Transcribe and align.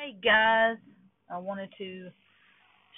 Hey 0.00 0.16
guys, 0.24 0.78
I 1.30 1.36
wanted 1.36 1.68
to 1.76 2.08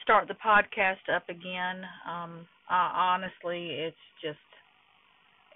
start 0.05 0.29
the 0.29 0.35
podcast 0.35 1.13
up 1.13 1.29
again. 1.29 1.83
Um, 2.09 2.47
honestly, 2.71 3.71
it's 3.71 3.97
just 4.23 4.39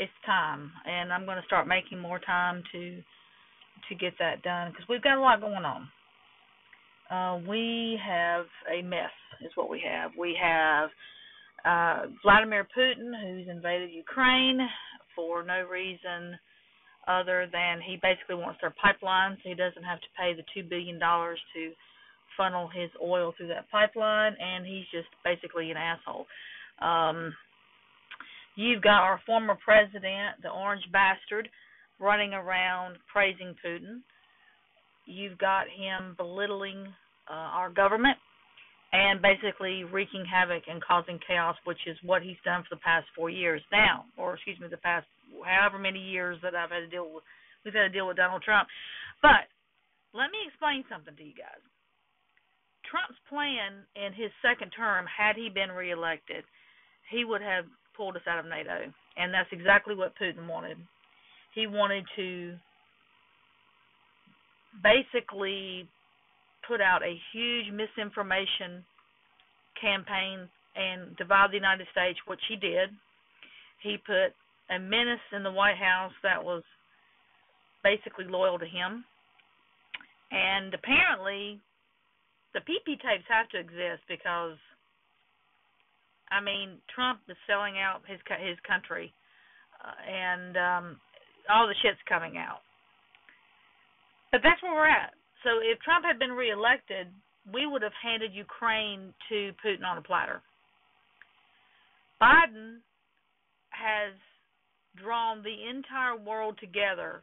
it's 0.01 0.11
time, 0.27 0.73
and 0.87 1.13
I'm 1.13 1.25
going 1.25 1.37
to 1.37 1.47
start 1.47 1.69
making 1.69 2.01
more 2.01 2.19
time 2.19 2.65
to 2.73 3.01
to 3.89 3.95
get 3.95 4.15
that 4.19 4.43
done 4.43 4.73
because 4.73 4.89
we've 4.89 5.03
got 5.03 5.19
a 5.19 5.21
lot 5.21 5.41
going 5.41 5.65
on. 5.65 5.89
Uh, 7.09 7.49
we 7.49 7.97
have 8.05 8.47
a 8.69 8.83
mess, 8.83 9.15
is 9.41 9.53
what 9.55 9.71
we 9.71 9.81
have. 9.89 10.11
We 10.19 10.37
have 10.43 10.91
uh, 11.65 12.07
Vladimir 12.25 12.67
Putin, 12.77 13.13
who's 13.23 13.47
invaded 13.49 13.91
Ukraine 13.93 14.59
for 15.15 15.45
no 15.45 15.65
reason 15.65 16.37
other 17.07 17.49
than 17.53 17.81
he 17.81 17.99
basically 18.03 18.35
wants 18.35 18.59
their 18.61 18.75
pipeline 18.83 19.37
so 19.43 19.49
he 19.49 19.55
doesn't 19.55 19.85
have 19.85 20.01
to 20.01 20.07
pay 20.19 20.35
the 20.35 20.45
two 20.55 20.67
billion 20.69 20.99
dollars 20.99 21.39
to 21.55 21.73
funnel 22.37 22.69
his 22.69 22.91
oil 23.03 23.33
through 23.37 23.49
that 23.49 23.71
pipeline 23.71 24.35
and 24.41 24.67
he's 24.67 24.85
just 24.93 25.09
basically 25.25 25.71
an 25.71 25.77
asshole. 25.77 26.27
Um 26.81 27.35
you've 28.57 28.83
got 28.83 29.03
our 29.03 29.21
former 29.27 29.57
president, 29.65 30.43
the 30.43 30.51
orange 30.51 30.85
bastard, 30.93 31.49
running 31.99 32.33
around 32.33 32.97
praising 33.11 33.55
Putin. 33.65 34.01
You've 35.07 35.39
got 35.39 35.65
him 35.65 36.15
belittling 36.17 36.87
uh, 37.31 37.35
our 37.35 37.71
government 37.71 38.19
and 38.93 39.21
basically 39.21 39.85
wreaking 39.85 40.25
havoc 40.25 40.63
and 40.69 40.83
causing 40.83 41.19
chaos, 41.27 41.57
which 41.65 41.79
is 41.87 41.97
what 42.03 42.23
he's 42.23 42.37
done 42.45 42.63
for 42.63 42.75
the 42.77 42.81
past 42.81 43.07
four 43.15 43.31
years 43.31 43.63
now, 43.73 44.05
or 44.17 44.35
excuse 44.35 44.59
me, 44.61 44.69
the 44.71 44.77
past 44.79 45.07
however 45.45 45.79
many 45.79 46.01
years 46.01 46.39
that 46.43 46.55
I've 46.55 46.71
had 46.71 46.81
to 46.81 46.89
deal 46.89 47.11
with 47.13 47.25
we've 47.65 47.75
had 47.75 47.91
to 47.91 47.97
deal 47.97 48.07
with 48.07 48.17
Donald 48.17 48.43
Trump. 48.43 48.69
But 49.21 49.51
let 50.15 50.31
me 50.31 50.39
explain 50.47 50.85
something 50.89 51.17
to 51.17 51.25
you 51.25 51.35
guys. 51.35 51.61
Trump's 52.87 53.19
plan 53.29 53.83
in 53.99 54.15
his 54.15 54.31
second 54.41 54.71
term, 54.71 55.05
had 55.11 55.35
he 55.35 55.51
been 55.51 55.75
reelected, 55.75 56.47
he 57.11 57.27
would 57.27 57.43
have 57.43 57.67
pulled 57.97 58.15
us 58.15 58.23
out 58.31 58.39
of 58.39 58.47
NATO. 58.47 58.87
And 59.19 59.35
that's 59.35 59.51
exactly 59.51 59.95
what 59.95 60.15
Putin 60.15 60.47
wanted. 60.47 60.79
He 61.55 61.67
wanted 61.67 62.05
to 62.15 62.55
basically 64.83 65.89
put 66.69 66.81
out 66.81 67.03
a 67.03 67.19
huge 67.33 67.73
misinformation 67.73 68.85
campaign 69.81 70.49
and 70.77 71.17
divide 71.17 71.51
the 71.51 71.57
United 71.57 71.87
States, 71.91 72.19
which 72.27 72.41
he 72.49 72.57
did. 72.57 72.91
He 73.83 73.97
put 73.97 74.37
a 74.71 74.79
menace 74.79 75.25
in 75.35 75.43
the 75.43 75.51
White 75.51 75.79
House 75.79 76.13
that 76.23 76.43
was 76.43 76.63
basically 77.83 78.25
loyal 78.27 78.59
to 78.59 78.67
him. 78.67 79.05
And 80.33 80.75
apparently, 80.75 81.61
the 82.53 82.61
PP 82.61 82.99
tapes 82.99 83.29
have 83.29 83.49
to 83.51 83.59
exist 83.59 84.03
because, 84.09 84.59
I 86.31 86.41
mean, 86.41 86.79
Trump 86.93 87.21
is 87.29 87.37
selling 87.47 87.79
out 87.79 88.03
his 88.07 88.19
his 88.43 88.59
country, 88.67 89.13
uh, 89.79 89.95
and 90.03 90.57
um, 90.57 90.85
all 91.49 91.69
the 91.69 91.79
shit's 91.83 92.03
coming 92.09 92.37
out. 92.37 92.67
But 94.33 94.41
that's 94.43 94.61
where 94.63 94.75
we're 94.75 94.91
at. 94.91 95.15
So 95.45 95.63
if 95.63 95.79
Trump 95.81 96.05
had 96.05 96.19
been 96.19 96.33
reelected, 96.33 97.07
we 97.55 97.67
would 97.67 97.83
have 97.83 97.95
handed 98.03 98.35
Ukraine 98.35 99.15
to 99.29 99.53
Putin 99.65 99.87
on 99.87 99.99
a 99.99 100.03
platter. 100.03 100.43
Biden 102.21 102.83
has 103.71 104.15
drawn 104.97 105.43
the 105.43 105.69
entire 105.69 106.17
world 106.17 106.59
together 106.61 107.23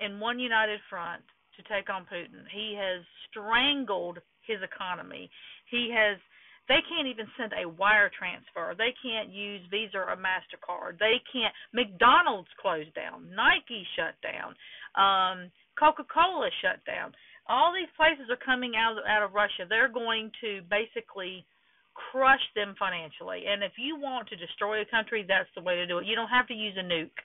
in 0.00 0.20
one 0.20 0.38
united 0.38 0.80
front 0.90 1.22
to 1.56 1.62
take 1.72 1.88
on 1.88 2.02
Putin. 2.02 2.44
He 2.52 2.76
has 2.78 3.04
strangled 3.30 4.18
his 4.46 4.58
economy. 4.62 5.30
He 5.70 5.94
has 5.94 6.18
they 6.66 6.80
can't 6.88 7.06
even 7.06 7.28
send 7.36 7.52
a 7.52 7.68
wire 7.68 8.10
transfer. 8.16 8.72
They 8.76 8.94
can't 9.04 9.28
use 9.28 9.60
Visa 9.70 9.98
or 9.98 10.16
Mastercard. 10.16 10.98
They 10.98 11.20
can't. 11.28 11.52
McDonald's 11.74 12.48
closed 12.56 12.94
down. 12.94 13.28
Nike 13.36 13.84
shut 13.96 14.16
down. 14.24 14.56
Um, 14.96 15.52
Coca-Cola 15.78 16.48
shut 16.62 16.80
down. 16.86 17.12
All 17.48 17.74
these 17.74 17.92
places 18.00 18.32
are 18.32 18.40
coming 18.40 18.72
out 18.80 18.96
of, 18.96 19.04
out 19.04 19.22
of 19.22 19.34
Russia. 19.34 19.68
They're 19.68 19.92
going 19.92 20.32
to 20.40 20.64
basically 20.72 21.44
crush 21.94 22.42
them 22.54 22.74
financially. 22.78 23.44
And 23.48 23.62
if 23.62 23.72
you 23.78 23.96
want 23.96 24.28
to 24.28 24.36
destroy 24.36 24.82
a 24.82 24.86
country, 24.86 25.24
that's 25.26 25.48
the 25.54 25.62
way 25.62 25.76
to 25.76 25.86
do 25.86 25.98
it. 25.98 26.06
You 26.06 26.14
don't 26.14 26.28
have 26.28 26.46
to 26.48 26.54
use 26.54 26.74
a 26.78 26.82
nuke. 26.82 27.18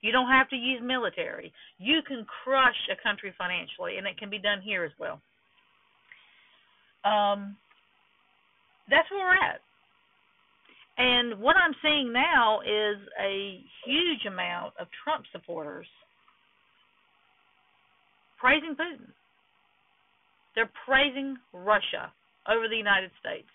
You 0.00 0.12
don't 0.12 0.28
have 0.28 0.48
to 0.50 0.56
use 0.56 0.80
military. 0.82 1.52
You 1.78 2.00
can 2.06 2.26
crush 2.44 2.76
a 2.90 3.02
country 3.02 3.34
financially, 3.36 3.98
and 3.98 4.06
it 4.06 4.16
can 4.16 4.30
be 4.30 4.38
done 4.38 4.60
here 4.62 4.84
as 4.84 4.92
well. 4.98 5.20
Um, 7.04 7.56
that's 8.88 9.10
where 9.10 9.26
we're 9.26 9.34
at. 9.34 9.60
And 10.98 11.40
what 11.40 11.56
I'm 11.56 11.74
seeing 11.82 12.12
now 12.12 12.60
is 12.60 12.98
a 13.20 13.60
huge 13.84 14.26
amount 14.26 14.74
of 14.80 14.88
Trump 15.04 15.24
supporters 15.32 15.86
praising 18.38 18.74
Putin. 18.74 19.10
They're 20.54 20.70
praising 20.86 21.36
Russia 21.52 22.12
over 22.48 22.68
the 22.68 22.76
United 22.76 23.10
States 23.20 23.46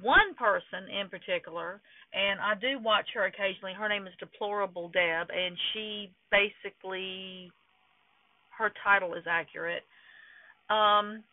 one 0.00 0.34
person 0.38 0.88
in 0.90 1.08
particular, 1.08 1.80
and 2.12 2.40
I 2.40 2.54
do 2.54 2.78
watch 2.82 3.06
her 3.14 3.26
occasionally. 3.26 3.72
Her 3.74 3.88
name 3.88 4.06
is 4.06 4.12
Deplorable 4.18 4.88
Deb, 4.88 5.28
and 5.30 5.56
she 5.72 6.10
basically 6.30 7.50
her 8.58 8.72
title 8.84 9.14
is 9.14 9.24
accurate. 9.28 9.82
Um, 10.68 11.24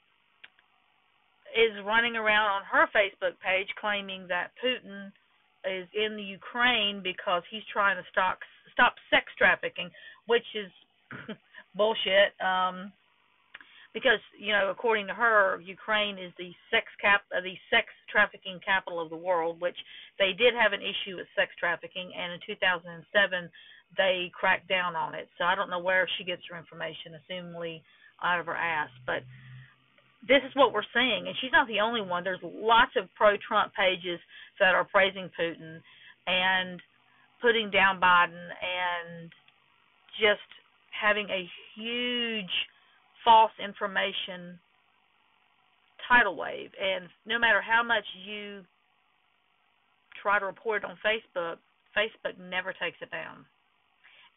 is 1.56 1.74
running 1.86 2.16
around 2.16 2.52
on 2.52 2.62
her 2.70 2.88
Facebook 2.94 3.36
page 3.40 3.68
claiming 3.80 4.28
that 4.28 4.52
Putin 4.64 5.12
is 5.66 5.88
in 5.96 6.16
the 6.16 6.24
Ukraine 6.24 7.02
because 7.04 7.42
he's 7.50 7.64
trying 7.72 7.98
to 7.98 8.04
stop 8.12 8.40
stop 8.74 8.94
sex 9.10 9.26
trafficking, 9.38 9.90
which 10.28 10.46
is 10.54 10.72
bullshit. 11.76 12.36
Um, 12.42 12.92
because 13.98 14.22
you 14.38 14.54
know 14.54 14.70
according 14.70 15.08
to 15.10 15.14
her 15.18 15.58
Ukraine 15.66 16.22
is 16.22 16.30
the 16.38 16.54
sex 16.70 16.86
cap 17.02 17.26
uh, 17.34 17.42
the 17.42 17.58
sex 17.74 17.90
trafficking 18.06 18.62
capital 18.62 19.02
of 19.02 19.10
the 19.10 19.18
world 19.18 19.58
which 19.58 19.78
they 20.22 20.38
did 20.38 20.54
have 20.54 20.78
an 20.78 20.86
issue 20.86 21.18
with 21.18 21.26
sex 21.34 21.50
trafficking 21.58 22.14
and 22.14 22.38
in 22.38 22.40
2007 22.46 23.50
they 23.98 24.30
cracked 24.36 24.68
down 24.70 24.96
on 24.96 25.16
it. 25.16 25.32
So 25.40 25.46
I 25.46 25.56
don't 25.56 25.72
know 25.72 25.82
where 25.82 26.06
she 26.18 26.24
gets 26.24 26.44
her 26.52 26.58
information 26.60 27.18
assumingly 27.18 27.82
out 28.22 28.40
of 28.40 28.46
her 28.46 28.56
ass 28.56 28.94
but 29.10 29.26
this 30.30 30.46
is 30.46 30.54
what 30.54 30.74
we're 30.74 30.86
seeing 30.94 31.26
and 31.26 31.34
she's 31.42 31.52
not 31.52 31.66
the 31.66 31.82
only 31.82 32.06
one. 32.06 32.24
There's 32.24 32.44
lots 32.46 32.94
of 32.94 33.10
pro 33.18 33.34
Trump 33.42 33.74
pages 33.74 34.22
that 34.62 34.78
are 34.78 34.86
praising 34.86 35.30
Putin 35.34 35.82
and 36.30 36.78
putting 37.42 37.74
down 37.74 37.98
Biden 37.98 38.46
and 38.62 39.32
just 40.22 40.46
having 40.94 41.30
a 41.30 41.50
huge 41.74 42.54
false 43.28 43.52
information 43.60 44.58
tidal 46.08 46.38
wave 46.38 46.72
and 46.80 47.10
no 47.26 47.38
matter 47.38 47.60
how 47.60 47.84
much 47.84 48.06
you 48.26 48.64
try 50.24 50.40
to 50.40 50.46
report 50.46 50.84
it 50.84 50.90
on 50.90 50.96
Facebook, 51.04 51.58
Facebook 51.92 52.40
never 52.40 52.72
takes 52.72 52.96
it 53.02 53.12
down. 53.12 53.44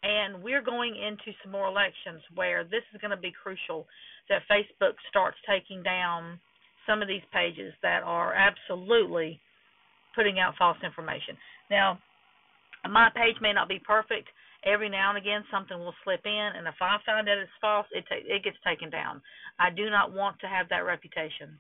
And 0.03 0.43
we're 0.43 0.63
going 0.63 0.97
into 0.97 1.31
some 1.41 1.53
more 1.53 1.69
elections 1.69 2.21
where 2.35 2.65
this 2.65 2.83
is 2.93 3.01
going 3.01 3.13
to 3.13 3.17
be 3.17 3.31
crucial 3.31 3.87
that 4.29 4.43
Facebook 4.51 4.99
starts 5.09 5.37
taking 5.47 5.85
down 5.85 6.41
some 6.85 7.01
of 7.01 7.07
these 7.07 7.23
pages 7.33 7.73
that 7.85 8.03
are 8.03 8.35
absolutely 8.35 9.39
putting 10.17 10.41
out 10.41 10.55
false 10.59 10.79
information. 10.83 11.37
Now, 11.71 12.01
my 12.91 13.09
page 13.15 13.37
may 13.41 13.53
not 13.53 13.69
be 13.69 13.79
perfect, 13.79 14.27
every 14.65 14.89
now 14.89 15.11
and 15.11 15.19
again 15.19 15.45
something 15.51 15.79
will 15.79 15.95
slip 16.05 16.21
in, 16.25 16.51
and 16.57 16.67
if 16.67 16.75
I 16.81 16.99
find 17.05 17.27
that 17.27 17.39
it's 17.39 17.51
false, 17.61 17.87
it 17.93 18.05
ta- 18.09 18.25
it 18.25 18.45
gets 18.45 18.57
taken 18.67 18.91
down. 18.91 19.23
I 19.59 19.71
do 19.71 19.91
not 19.91 20.13
want 20.13 20.39
to 20.41 20.49
have 20.49 20.69
that 20.69 20.85
reputation 20.85 21.59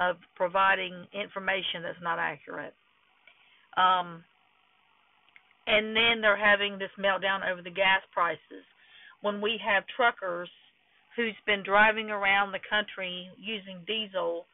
of 0.00 0.16
providing 0.36 1.06
information 1.12 1.82
that's 1.82 2.02
not 2.02 2.18
accurate. 2.18 2.74
Um, 3.76 4.24
and 5.66 5.94
then 5.94 6.20
they're 6.20 6.36
having 6.36 6.78
this 6.78 6.90
meltdown 6.98 7.44
over 7.50 7.60
the 7.62 7.70
gas 7.70 8.00
prices. 8.12 8.64
When 9.20 9.40
we 9.40 9.60
have 9.64 9.84
truckers 9.94 10.48
who's 11.16 11.36
been 11.46 11.62
driving 11.62 12.10
around 12.10 12.52
the 12.52 12.62
country 12.70 13.28
using 13.36 13.82
diesel, 13.86 14.46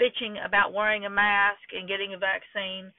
bitching 0.00 0.44
about 0.44 0.72
wearing 0.72 1.04
a 1.04 1.10
mask 1.10 1.62
and 1.76 1.86
getting 1.86 2.14
a 2.14 2.18
vaccine 2.18 2.90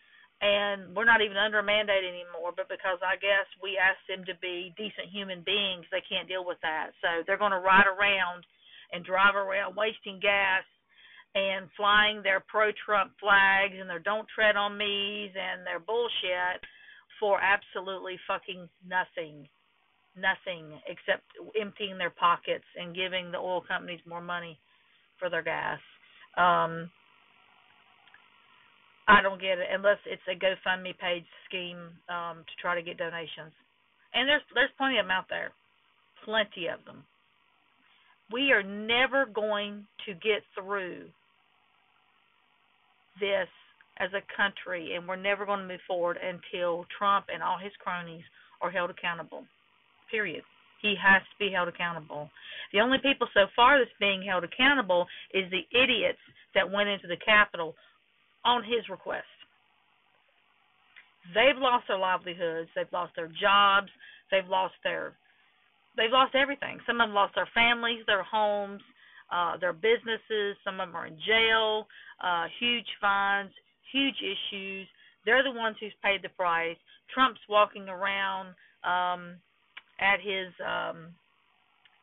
and 0.43 0.91
we're 0.91 1.07
not 1.07 1.23
even 1.23 1.39
under 1.39 1.59
a 1.59 1.63
mandate 1.63 2.03
anymore, 2.03 2.51
but 2.51 2.67
because 2.67 2.99
I 2.99 3.15
guess 3.15 3.47
we 3.63 3.79
asked 3.79 4.03
them 4.11 4.27
to 4.27 4.35
be 4.43 4.75
decent 4.75 5.07
human 5.07 5.39
beings, 5.47 5.87
they 5.87 6.03
can't 6.03 6.27
deal 6.27 6.43
with 6.43 6.59
that. 6.67 6.91
So 6.99 7.23
they're 7.23 7.39
going 7.39 7.55
to 7.55 7.63
ride 7.63 7.87
around 7.87 8.43
and 8.91 9.07
drive 9.07 9.39
around 9.39 9.79
wasting 9.79 10.19
gas 10.19 10.67
and 11.33 11.71
flying 11.79 12.19
their 12.21 12.43
pro 12.43 12.75
Trump 12.83 13.15
flags 13.23 13.79
and 13.79 13.87
their 13.89 14.03
don't 14.03 14.27
tread 14.35 14.59
on 14.59 14.75
me's 14.75 15.31
and 15.31 15.65
their 15.65 15.79
bullshit 15.79 16.59
for 17.23 17.39
absolutely 17.39 18.19
fucking 18.27 18.67
nothing. 18.83 19.47
nothing 20.13 20.77
except 20.85 21.23
emptying 21.59 21.97
their 21.97 22.11
pockets 22.11 22.67
and 22.77 22.95
giving 22.95 23.31
the 23.31 23.37
oil 23.37 23.61
companies 23.65 24.01
more 24.05 24.21
money 24.21 24.59
for 25.17 25.29
their 25.29 25.41
gas. 25.41 25.79
Um, 26.37 26.91
I 29.07 29.21
don't 29.21 29.41
get 29.41 29.59
it 29.59 29.67
unless 29.71 29.97
it's 30.05 30.21
a 30.31 30.35
GoFundMe 30.35 30.97
page 30.97 31.25
scheme 31.47 31.91
um, 32.07 32.43
to 32.47 32.53
try 32.61 32.75
to 32.75 32.81
get 32.81 32.97
donations. 32.97 33.51
And 34.13 34.29
there's 34.29 34.41
there's 34.53 34.69
plenty 34.77 34.97
of 34.97 35.05
them 35.05 35.11
out 35.11 35.25
there, 35.29 35.51
plenty 36.23 36.67
of 36.67 36.83
them. 36.85 37.03
We 38.31 38.51
are 38.51 38.63
never 38.63 39.25
going 39.25 39.85
to 40.05 40.13
get 40.13 40.41
through 40.55 41.05
this 43.19 43.49
as 43.99 44.09
a 44.13 44.25
country, 44.35 44.95
and 44.95 45.07
we're 45.07 45.17
never 45.17 45.45
going 45.45 45.59
to 45.59 45.67
move 45.67 45.83
forward 45.87 46.17
until 46.17 46.85
Trump 46.97 47.25
and 47.33 47.43
all 47.43 47.57
his 47.61 47.73
cronies 47.83 48.23
are 48.61 48.71
held 48.71 48.89
accountable. 48.89 49.43
Period. 50.09 50.43
He 50.81 50.95
has 51.01 51.21
to 51.21 51.37
be 51.39 51.51
held 51.53 51.67
accountable. 51.67 52.29
The 52.71 52.79
only 52.79 52.97
people 53.03 53.27
so 53.33 53.45
far 53.55 53.77
that's 53.77 53.91
being 53.99 54.23
held 54.23 54.43
accountable 54.43 55.05
is 55.33 55.45
the 55.51 55.63
idiots 55.71 56.19
that 56.55 56.69
went 56.69 56.89
into 56.89 57.07
the 57.07 57.21
Capitol 57.23 57.75
on 58.45 58.63
his 58.63 58.87
request. 58.89 59.25
They've 61.33 61.57
lost 61.57 61.85
their 61.87 61.97
livelihoods, 61.97 62.69
they've 62.75 62.91
lost 62.91 63.13
their 63.15 63.31
jobs, 63.39 63.87
they've 64.31 64.47
lost 64.47 64.73
their 64.83 65.13
they've 65.95 66.11
lost 66.11 66.35
everything. 66.35 66.79
Some 66.85 66.99
of 66.99 67.07
them 67.07 67.15
lost 67.15 67.35
their 67.35 67.49
families, 67.53 68.03
their 68.07 68.23
homes, 68.23 68.81
uh, 69.31 69.57
their 69.57 69.73
businesses. 69.73 70.57
Some 70.63 70.79
of 70.79 70.87
them 70.87 70.95
are 70.95 71.07
in 71.07 71.17
jail, 71.25 71.87
uh, 72.23 72.45
huge 72.59 72.87
fines, 72.99 73.51
huge 73.91 74.17
issues. 74.21 74.87
They're 75.25 75.43
the 75.43 75.51
ones 75.51 75.77
who's 75.79 75.93
paid 76.03 76.21
the 76.21 76.29
price. 76.29 76.77
Trump's 77.13 77.39
walking 77.47 77.87
around 77.87 78.49
um, 78.83 79.35
at 79.99 80.19
his 80.19 80.51
um, 80.59 81.15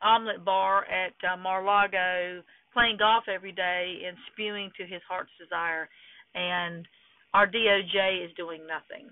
omelet 0.02 0.44
bar 0.44 0.86
at 0.86 1.12
uh, 1.28 1.36
Mar-a-Lago, 1.36 2.42
playing 2.72 2.96
golf 2.98 3.24
every 3.28 3.52
day 3.52 4.02
and 4.06 4.16
spewing 4.32 4.70
to 4.78 4.86
his 4.86 5.02
heart's 5.08 5.30
desire 5.38 5.88
and 6.34 6.86
our 7.34 7.46
DOJ 7.46 8.24
is 8.24 8.30
doing 8.36 8.62
nothing. 8.66 9.10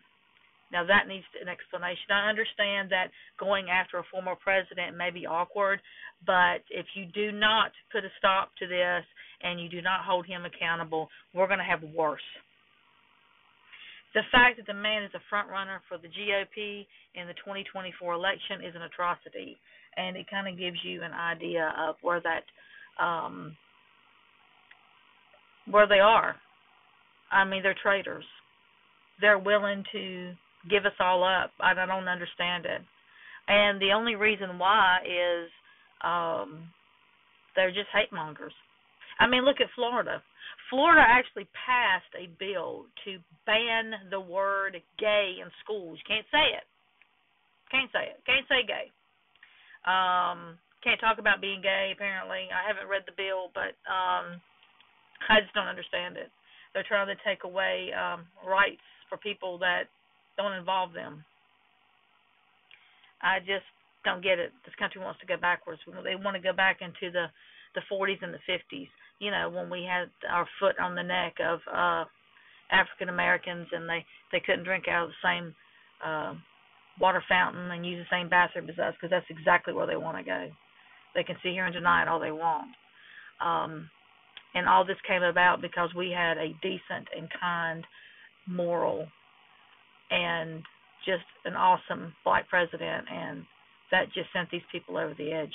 Now 0.73 0.85
that 0.85 1.09
needs 1.09 1.25
an 1.41 1.49
explanation. 1.49 2.13
I 2.13 2.29
understand 2.29 2.91
that 2.91 3.09
going 3.41 3.71
after 3.71 3.99
a 3.99 4.11
former 4.11 4.35
president 4.37 4.97
may 4.97 5.11
be 5.11 5.27
awkward, 5.27 5.81
but 6.27 6.61
if 6.71 6.87
you 6.95 7.07
do 7.07 7.33
not 7.33 7.73
put 7.91 8.05
a 8.05 8.13
stop 8.19 8.51
to 8.59 8.67
this 8.67 9.05
and 9.43 9.61
you 9.61 9.69
do 9.69 9.81
not 9.81 10.05
hold 10.05 10.27
him 10.27 10.45
accountable, 10.45 11.09
we're 11.35 11.47
going 11.47 11.63
to 11.63 11.65
have 11.65 11.83
worse. 11.95 12.27
The 14.15 14.23
fact 14.33 14.57
that 14.57 14.67
the 14.67 14.75
man 14.75 15.05
is 15.05 15.11
a 15.15 15.25
front 15.31 15.49
runner 15.49 15.81
for 15.89 15.97
the 15.97 16.09
GOP 16.09 16.87
in 17.15 17.27
the 17.29 17.35
2024 17.45 18.13
election 18.13 18.65
is 18.65 18.75
an 18.75 18.83
atrocity, 18.83 19.57
and 19.97 20.17
it 20.17 20.27
kind 20.29 20.49
of 20.49 20.59
gives 20.59 20.79
you 20.83 21.03
an 21.03 21.13
idea 21.13 21.73
of 21.79 21.97
where 22.03 22.21
that 22.21 22.45
um, 23.03 23.57
where 25.71 25.87
they 25.87 26.01
are 26.01 26.37
I 27.39 27.45
mean, 27.45 27.63
they're 27.63 27.77
traitors. 27.81 28.25
They're 29.21 29.39
willing 29.39 29.85
to 29.93 30.33
give 30.69 30.87
us 30.87 30.99
all 30.99 31.23
up. 31.23 31.53
I 31.61 31.73
don't 31.73 32.09
understand 32.09 32.67
it. 32.67 32.83
And 33.47 33.81
the 33.81 33.93
only 33.93 34.17
reason 34.17 34.59
why 34.59 34.99
is 35.07 35.49
um 36.03 36.69
they're 37.55 37.71
just 37.71 37.91
hate 37.95 38.13
mongers. 38.13 38.53
I 39.21 39.27
mean, 39.27 39.45
look 39.45 39.61
at 39.61 39.71
Florida. 39.75 40.23
Florida 40.71 41.03
actually 41.03 41.47
passed 41.67 42.11
a 42.15 42.31
bill 42.39 42.87
to 43.05 43.19
ban 43.47 44.11
the 44.11 44.21
word 44.21 44.77
gay 44.99 45.37
in 45.43 45.51
schools. 45.65 45.99
You 45.99 46.07
can't 46.07 46.27
say 46.31 46.55
it. 46.55 46.67
Can't 47.71 47.91
say 47.91 48.15
it. 48.15 48.19
Can't 48.27 48.47
say 48.47 48.63
gay. 48.67 48.91
Um, 49.87 50.59
can't 50.83 51.01
talk 51.01 51.19
about 51.19 51.41
being 51.41 51.63
gay 51.63 51.93
apparently. 51.95 52.51
I 52.51 52.67
haven't 52.67 52.91
read 52.91 53.03
the 53.07 53.17
bill, 53.17 53.51
but 53.55 53.79
um 53.87 54.43
I 55.31 55.41
just 55.43 55.55
don't 55.55 55.71
understand 55.71 56.17
it. 56.17 56.31
They're 56.79 56.87
trying 56.87 57.11
to 57.11 57.19
take 57.27 57.43
away 57.43 57.91
um, 57.91 58.23
rights 58.47 58.87
for 59.11 59.19
people 59.19 59.59
that 59.59 59.91
don't 60.37 60.53
involve 60.53 60.93
them. 60.93 61.25
I 63.21 63.41
just 63.41 63.67
don't 64.05 64.23
get 64.23 64.39
it. 64.39 64.53
This 64.65 64.79
country 64.79 65.03
wants 65.03 65.19
to 65.19 65.27
go 65.27 65.35
backwards. 65.37 65.81
They 66.05 66.15
want 66.15 66.37
to 66.37 66.41
go 66.41 66.55
back 66.55 66.79
into 66.79 67.11
the 67.11 67.27
the 67.75 67.83
40s 67.91 68.23
and 68.23 68.33
the 68.33 68.39
50s. 68.47 68.87
You 69.19 69.33
know, 69.33 69.51
when 69.51 69.69
we 69.69 69.83
had 69.83 70.07
our 70.31 70.47
foot 70.61 70.79
on 70.79 70.95
the 70.95 71.03
neck 71.03 71.35
of 71.43 71.59
uh 71.67 72.05
African 72.71 73.09
Americans 73.09 73.67
and 73.73 73.89
they 73.89 74.07
they 74.31 74.39
couldn't 74.39 74.63
drink 74.63 74.85
out 74.87 75.07
of 75.07 75.11
the 75.11 75.27
same 75.27 75.55
uh, 76.07 76.35
water 77.01 77.25
fountain 77.29 77.73
and 77.73 77.85
use 77.85 78.07
the 78.07 78.17
same 78.17 78.29
bathroom 78.29 78.71
as 78.71 78.79
us 78.79 78.95
because 78.95 79.11
that's 79.11 79.27
exactly 79.31 79.75
where 79.75 79.89
they 79.89 79.97
want 79.97 80.17
to 80.17 80.23
go. 80.23 80.47
They 81.17 81.25
can 81.25 81.35
sit 81.43 81.51
here 81.51 81.65
and 81.65 81.75
deny 81.75 82.03
it 82.03 82.09
all 82.09 82.21
they 82.21 82.31
want. 82.31 82.71
Um, 83.43 83.91
and 84.55 84.69
all 84.69 84.85
this 84.85 84.97
came 85.07 85.23
about 85.23 85.61
because 85.61 85.91
we 85.95 86.11
had 86.11 86.39
a 86.39 86.55
decent 86.63 87.09
and 87.17 87.29
kind, 87.41 87.85
moral, 88.47 89.07
and 90.11 90.63
just 91.05 91.25
an 91.45 91.55
awesome 91.55 92.13
black 92.25 92.49
president, 92.49 93.07
and 93.13 93.45
that 93.91 94.07
just 94.13 94.33
sent 94.33 94.51
these 94.51 94.63
people 94.73 94.97
over 94.97 95.15
the 95.19 95.33
edge. 95.33 95.55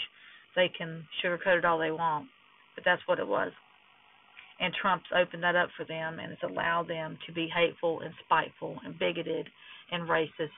They 0.55 0.69
can 0.75 1.03
sugarcoat 1.23 1.59
it 1.59 1.65
all 1.65 1.79
they 1.79 1.91
want, 1.91 2.27
but 2.75 2.83
that's 2.85 3.01
what 3.07 3.19
it 3.19 3.27
was. 3.27 3.51
And 4.59 4.73
Trump's 4.79 5.09
opened 5.15 5.43
that 5.43 5.55
up 5.55 5.69
for 5.75 5.85
them, 5.85 6.19
and 6.19 6.31
it's 6.31 6.43
allowed 6.43 6.87
them 6.87 7.17
to 7.25 7.33
be 7.33 7.49
hateful 7.53 8.01
and 8.01 8.13
spiteful 8.23 8.77
and 8.85 8.97
bigoted 8.97 9.49
and 9.91 10.07
racist, 10.07 10.53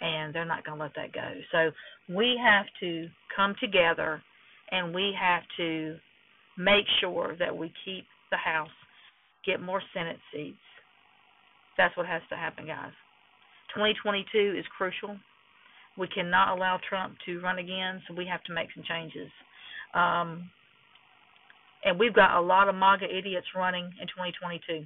and 0.00 0.32
they're 0.32 0.44
not 0.44 0.64
going 0.64 0.78
to 0.78 0.84
let 0.84 0.94
that 0.94 1.12
go. 1.12 1.32
So 1.52 1.70
we 2.08 2.38
have 2.42 2.66
to 2.80 3.08
come 3.34 3.54
together, 3.60 4.22
and 4.70 4.94
we 4.94 5.12
have 5.20 5.42
to 5.56 5.96
make 6.58 6.84
sure 7.00 7.36
that 7.38 7.56
we 7.56 7.72
keep 7.84 8.04
the 8.30 8.36
House, 8.36 8.68
get 9.44 9.60
more 9.60 9.82
Senate 9.94 10.18
seats. 10.32 10.56
That's 11.76 11.96
what 11.96 12.06
has 12.06 12.22
to 12.30 12.36
happen, 12.36 12.66
guys. 12.66 12.92
2022 13.74 14.58
is 14.58 14.64
crucial. 14.76 15.16
We 15.96 16.08
cannot 16.08 16.56
allow 16.56 16.78
Trump 16.88 17.16
to 17.26 17.40
run 17.40 17.58
again, 17.58 18.02
so 18.06 18.14
we 18.14 18.26
have 18.26 18.42
to 18.44 18.54
make 18.54 18.68
some 18.74 18.84
changes. 18.88 19.30
Um, 19.94 20.50
and 21.84 21.98
we've 21.98 22.14
got 22.14 22.38
a 22.38 22.40
lot 22.40 22.68
of 22.68 22.74
MAGA 22.74 23.06
idiots 23.06 23.46
running 23.56 23.84
in 24.00 24.06
2022. 24.08 24.84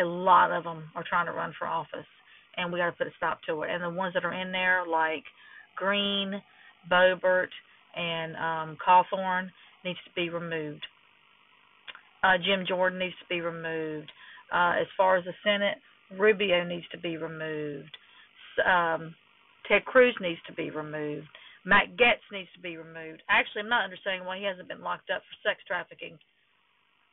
A 0.00 0.04
lot 0.04 0.50
of 0.50 0.64
them 0.64 0.84
are 0.94 1.04
trying 1.08 1.26
to 1.26 1.32
run 1.32 1.52
for 1.58 1.66
office, 1.66 2.08
and 2.56 2.72
we 2.72 2.78
got 2.78 2.86
to 2.86 2.92
put 2.92 3.06
a 3.06 3.10
stop 3.16 3.40
to 3.46 3.62
it. 3.62 3.70
And 3.70 3.82
the 3.82 3.90
ones 3.90 4.14
that 4.14 4.24
are 4.24 4.32
in 4.32 4.52
there, 4.52 4.84
like 4.88 5.24
Greene, 5.76 6.42
Boebert, 6.90 7.48
and 7.94 8.36
um, 8.36 8.76
Cawthorn, 8.84 9.50
needs 9.84 9.98
to 10.04 10.10
be 10.14 10.28
removed. 10.28 10.84
Uh, 12.22 12.38
Jim 12.38 12.64
Jordan 12.66 12.98
needs 12.98 13.14
to 13.20 13.28
be 13.28 13.40
removed. 13.40 14.10
Uh, 14.52 14.74
as 14.80 14.86
far 14.96 15.16
as 15.16 15.24
the 15.24 15.32
Senate, 15.42 15.78
Rubio 16.18 16.64
needs 16.64 16.86
to 16.92 16.98
be 16.98 17.16
removed. 17.16 17.96
Um, 18.64 19.14
Ted 19.66 19.84
Cruz 19.84 20.14
needs 20.20 20.40
to 20.46 20.52
be 20.52 20.70
removed. 20.70 21.26
Matt 21.64 21.96
Gaetz 21.96 22.26
needs 22.32 22.50
to 22.54 22.60
be 22.60 22.76
removed. 22.76 23.22
Actually, 23.30 23.62
I'm 23.62 23.70
not 23.70 23.84
understanding 23.84 24.26
why 24.26 24.38
he 24.38 24.44
hasn't 24.44 24.68
been 24.68 24.82
locked 24.82 25.10
up 25.10 25.22
for 25.22 25.48
sex 25.48 25.62
trafficking. 25.66 26.18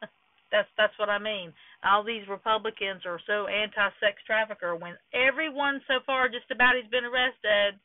that's 0.51 0.67
that's 0.77 0.97
what 0.97 1.09
I 1.09 1.19
mean. 1.19 1.53
All 1.85 2.03
these 2.03 2.27
Republicans 2.27 3.05
are 3.05 3.21
so 3.27 3.45
anti-sex 3.45 4.17
trafficker 4.25 4.75
when 4.75 4.97
everyone 5.13 5.81
so 5.87 6.01
far 6.05 6.27
just 6.27 6.49
about 6.51 6.75
has 6.75 6.89
been 6.89 7.05
arrested. 7.05 7.77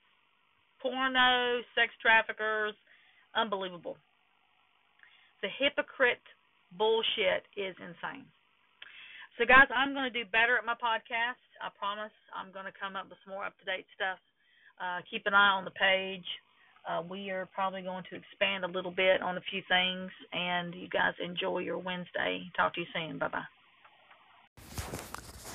Porno, 0.80 1.60
sex 1.76 1.92
traffickers, 2.00 2.74
unbelievable. 3.36 3.96
The 5.44 5.52
hypocrite 5.60 6.24
bullshit 6.72 7.44
is 7.52 7.76
insane. 7.76 8.24
So, 9.36 9.44
guys, 9.44 9.68
I'm 9.68 9.92
going 9.92 10.08
to 10.10 10.24
do 10.24 10.24
better 10.32 10.56
at 10.56 10.64
my 10.64 10.72
podcast. 10.72 11.36
I 11.60 11.68
promise. 11.76 12.16
I'm 12.32 12.48
going 12.50 12.64
to 12.64 12.72
come 12.72 12.96
up 12.96 13.10
with 13.10 13.20
some 13.20 13.34
more 13.34 13.44
up 13.44 13.52
to 13.60 13.64
date 13.68 13.84
stuff. 13.92 14.16
Uh, 14.80 15.04
keep 15.04 15.26
an 15.26 15.34
eye 15.34 15.52
on 15.52 15.68
the 15.68 15.76
page. 15.76 16.24
Uh, 16.88 17.02
we 17.04 17.28
are 17.28 17.44
probably 17.52 17.82
going 17.82 18.04
to 18.08 18.16
expand 18.16 18.64
a 18.64 18.72
little 18.72 18.90
bit 18.90 19.20
on 19.20 19.36
a 19.36 19.44
few 19.52 19.60
things, 19.68 20.08
and 20.32 20.74
you 20.74 20.88
guys 20.88 21.12
enjoy 21.22 21.58
your 21.58 21.76
Wednesday. 21.76 22.48
Talk 22.56 22.72
to 22.76 22.80
you 22.80 22.86
soon. 22.94 23.18
Bye 23.18 23.28
bye. 23.28 23.44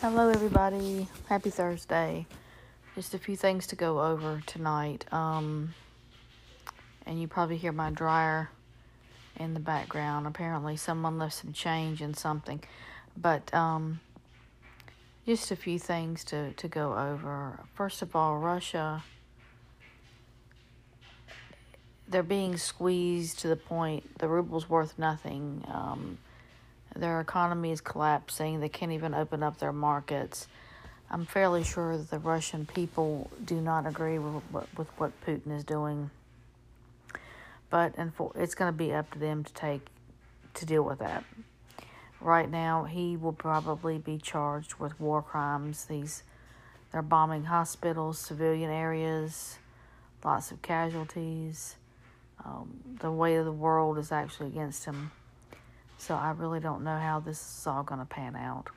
Hello, 0.01 0.29
everybody. 0.29 1.08
Happy 1.27 1.50
Thursday. 1.50 2.27
Just 2.93 3.15
a 3.15 3.17
few 3.17 3.36
things 3.36 3.65
to 3.65 3.75
go 3.75 4.01
over 4.01 4.43
tonight. 4.46 5.12
Um, 5.12 5.74
and 7.08 7.19
you 7.19 7.27
probably 7.27 7.58
hear 7.58 7.72
my 7.72 7.89
dryer 7.89 8.51
in 9.39 9.53
the 9.53 9.60
background. 9.60 10.27
Apparently, 10.27 10.75
someone 10.75 11.17
left 11.17 11.36
some 11.36 11.53
change 11.53 12.01
in 12.01 12.13
something. 12.13 12.62
But 13.17 13.51
um, 13.53 14.00
just 15.25 15.51
a 15.51 15.55
few 15.55 15.79
things 15.79 16.24
to, 16.25 16.51
to 16.53 16.67
go 16.67 16.98
over. 16.98 17.60
First 17.74 18.01
of 18.01 18.15
all, 18.15 18.38
Russia, 18.38 19.03
they're 22.08 22.24
being 22.24 22.58
squeezed 22.58 23.39
to 23.39 23.48
the 23.48 23.55
point 23.55 24.19
the 24.19 24.27
ruble's 24.27 24.69
worth 24.69 24.98
nothing. 25.00 25.63
Um, 25.67 26.17
their 26.96 27.22
economy 27.22 27.72
is 27.72 27.81
collapsing. 27.81 28.60
They 28.60 28.69
can't 28.69 28.91
even 28.91 29.13
open 29.13 29.43
up 29.43 29.60
their 29.60 29.72
markets. 29.74 30.48
I'm 31.12 31.25
fairly 31.25 31.63
sure 31.63 31.98
that 31.98 32.10
the 32.10 32.19
Russian 32.19 32.65
people 32.65 33.29
do 33.46 33.62
not 33.62 33.88
agree 33.88 34.19
with 34.19 34.43
with 34.51 34.88
what 34.98 35.12
Putin 35.25 35.55
is 35.55 35.63
doing. 35.63 36.10
But 37.69 37.93
it's 38.35 38.55
going 38.55 38.71
to 38.71 38.77
be 38.77 38.93
up 38.93 39.11
to 39.11 39.19
them 39.19 39.43
to 39.43 39.53
take 39.53 39.81
to 40.55 40.65
deal 40.65 40.83
with 40.83 40.99
that. 40.99 41.23
Right 42.19 42.49
now, 42.49 42.83
he 42.83 43.15
will 43.15 43.33
probably 43.33 43.97
be 43.97 44.17
charged 44.17 44.75
with 44.75 44.99
war 44.99 45.21
crimes. 45.21 45.85
These 45.85 46.23
they're 46.91 47.01
bombing 47.01 47.45
hospitals, 47.45 48.17
civilian 48.17 48.71
areas, 48.71 49.59
lots 50.23 50.51
of 50.51 50.61
casualties. 50.61 51.75
Um, 52.43 52.79
the 52.99 53.11
weight 53.11 53.35
of 53.35 53.45
the 53.45 53.51
world 53.51 53.97
is 53.97 54.11
actually 54.11 54.47
against 54.47 54.85
him. 54.85 55.11
So 55.97 56.15
I 56.15 56.31
really 56.31 56.59
don't 56.59 56.83
know 56.83 56.97
how 56.97 57.19
this 57.19 57.59
is 57.59 57.67
all 57.67 57.83
going 57.83 57.99
to 57.99 58.05
pan 58.05 58.35
out. 58.35 58.67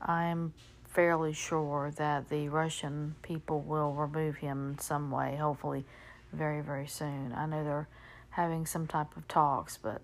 I'm 0.00 0.54
fairly 0.88 1.32
sure 1.32 1.92
that 1.96 2.28
the 2.30 2.48
Russian 2.48 3.16
people 3.22 3.60
will 3.60 3.92
remove 3.92 4.36
him 4.36 4.70
in 4.70 4.78
some 4.78 5.10
way, 5.10 5.36
hopefully 5.36 5.84
very, 6.36 6.60
very 6.60 6.86
soon. 6.86 7.32
I 7.34 7.46
know 7.46 7.64
they're 7.64 7.88
having 8.30 8.66
some 8.66 8.86
type 8.86 9.16
of 9.16 9.26
talks, 9.28 9.76
but 9.76 10.02